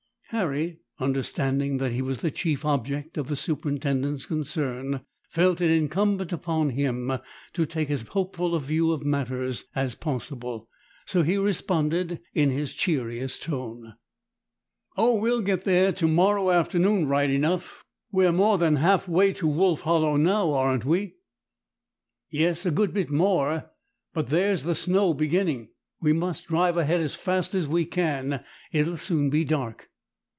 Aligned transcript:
Harry, 0.35 0.79
understanding 0.97 1.75
that 1.75 1.91
he 1.91 2.01
was 2.01 2.19
the 2.21 2.31
chief 2.31 2.63
object 2.63 3.17
of 3.17 3.27
the 3.27 3.35
superintendent's 3.35 4.25
concern, 4.25 5.01
felt 5.27 5.59
it 5.59 5.69
incumbent 5.69 6.31
upon 6.31 6.69
him 6.69 7.11
to 7.51 7.65
take 7.65 7.89
as 7.89 8.03
hopeful 8.03 8.55
a 8.55 8.59
view 8.61 8.93
of 8.93 9.03
matters 9.03 9.65
as 9.75 9.93
possible, 9.93 10.69
so 11.05 11.21
he 11.21 11.35
responded 11.37 12.21
in 12.33 12.49
his 12.49 12.73
cheeriest 12.73 13.43
tone,— 13.43 13.93
"Oh, 14.95 15.15
we'll 15.15 15.41
get 15.41 15.65
there 15.65 15.91
to 15.91 16.07
morrow 16.07 16.49
afternoon 16.49 17.07
right 17.09 17.29
enough! 17.29 17.83
We're 18.09 18.31
more 18.31 18.57
than 18.57 18.77
half 18.77 19.09
way 19.09 19.33
to 19.33 19.45
Wolf 19.47 19.81
Hollow 19.81 20.15
now, 20.15 20.53
aren't 20.53 20.85
we?" 20.85 21.17
"Yes, 22.29 22.65
a 22.65 22.71
good 22.71 22.93
bit 22.93 23.09
more; 23.09 23.69
but 24.13 24.29
there's 24.29 24.63
the 24.63 24.75
snow 24.75 25.13
beginning. 25.13 25.71
We 25.99 26.13
must 26.13 26.45
drive 26.47 26.77
ahead 26.77 27.01
as 27.01 27.15
fast 27.15 27.53
as 27.53 27.67
we 27.67 27.83
can. 27.83 28.41
It'll 28.71 28.95
soon 28.95 29.29
be 29.29 29.43
dark." 29.43 29.89